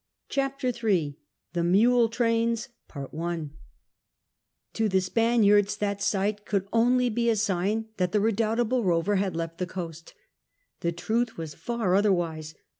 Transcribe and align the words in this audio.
CHAPTER 0.29 0.69
III 0.69 1.15
THE 1.53 1.63
MULE 1.63 2.09
TRAINS 2.09 2.69
To 2.95 4.89
the 4.89 4.99
Spaniards, 4.99 5.77
that 5.77 6.01
sight 6.01 6.43
could 6.43 6.67
only 6.73 7.09
be 7.09 7.29
a 7.29 7.35
sign 7.35 7.85
that 7.97 8.11
the 8.11 8.19
redoubtable 8.19 8.83
rover 8.83 9.17
had 9.17 9.35
left 9.35 9.59
the 9.59 9.67
coast. 9.67 10.15
The 10.79 10.91
truth 10.91 11.37
was 11.37 11.53
far 11.53 11.93
otherwise. 11.93 12.55